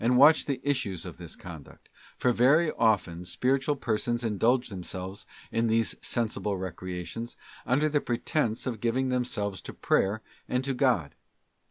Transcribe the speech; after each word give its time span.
watch 0.15 0.45
the 0.45 0.59
issues 0.67 1.05
of 1.05 1.17
this 1.17 1.35
conduct, 1.35 1.87
for 2.17 2.31
very 2.31 2.71
often 2.71 3.17
many 3.17 3.23
spiri 3.25 3.57
tual 3.63 3.79
persons 3.79 4.23
indulge 4.23 4.69
themselves 4.69 5.27
in 5.51 5.67
these 5.67 5.95
sensible 6.01 6.57
recreations, 6.57 7.37
under 7.67 7.87
the 7.87 8.01
pretence 8.01 8.65
of 8.65 8.79
giving 8.81 9.09
themselves 9.09 9.61
to 9.61 9.73
prayer 9.73 10.23
and 10.49 10.63
to 10.63 10.73
God. 10.73 11.13